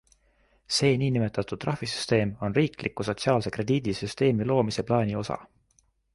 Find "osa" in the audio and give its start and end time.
5.23-5.41